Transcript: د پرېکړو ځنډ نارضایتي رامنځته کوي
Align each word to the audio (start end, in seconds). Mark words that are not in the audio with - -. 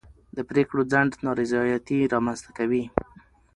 د 0.35 0.37
پرېکړو 0.49 0.81
ځنډ 0.91 1.11
نارضایتي 1.25 1.99
رامنځته 2.13 2.49
کوي 2.57 2.83